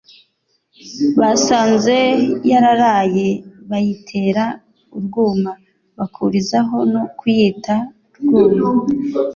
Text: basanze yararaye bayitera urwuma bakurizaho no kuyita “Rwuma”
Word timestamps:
basanze 1.19 1.95
yararaye 2.51 3.27
bayitera 3.69 4.45
urwuma 4.97 5.51
bakurizaho 5.97 6.77
no 6.93 7.03
kuyita 7.17 7.75
“Rwuma” 8.17 8.67